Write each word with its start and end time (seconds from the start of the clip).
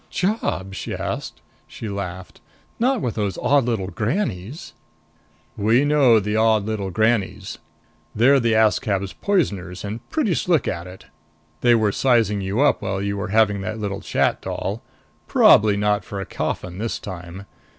"Job?" 0.09 0.73
she 0.73 0.95
asked. 0.95 1.41
She 1.67 1.87
laughed. 1.87 2.41
"Not 2.79 3.03
with 3.03 3.13
those 3.13 3.37
odd 3.37 3.65
little 3.65 3.89
grannies?" 3.91 4.73
"We 5.55 5.85
know 5.85 6.19
the 6.19 6.35
odd 6.35 6.65
little 6.65 6.89
grannies. 6.89 7.59
They're 8.15 8.39
the 8.39 8.53
Askab's 8.53 9.13
poisoners 9.13 9.85
and 9.85 10.09
pretty 10.09 10.33
slick 10.33 10.67
at 10.67 10.87
it. 10.87 11.05
They 11.59 11.75
were 11.75 11.91
sizing 11.91 12.41
you 12.41 12.61
up 12.61 12.81
while 12.81 12.99
you 12.99 13.15
were 13.15 13.27
having 13.27 13.61
that 13.61 13.77
little 13.77 14.01
chat, 14.01 14.41
doll. 14.41 14.81
Probably 15.27 15.77
not 15.77 16.03
for 16.03 16.19
a 16.19 16.25
coffin 16.25 16.79
this 16.79 16.97
time. 16.97 17.45